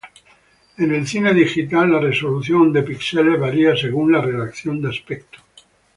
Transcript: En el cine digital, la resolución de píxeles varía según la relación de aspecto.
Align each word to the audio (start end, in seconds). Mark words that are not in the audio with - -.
En 0.79 0.95
el 0.95 1.05
cine 1.05 1.31
digital, 1.31 1.91
la 1.91 1.99
resolución 1.99 2.73
de 2.73 2.81
píxeles 2.81 3.39
varía 3.39 3.77
según 3.77 4.11
la 4.11 4.19
relación 4.19 4.81
de 4.81 4.89
aspecto. 4.89 5.37